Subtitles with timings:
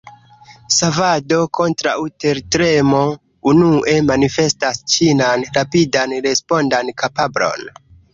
[0.75, 1.91] Savado kontraŭ
[2.23, 3.01] tertremo
[3.51, 7.69] unue manifestas ĉinan rapidan respondan kapablon.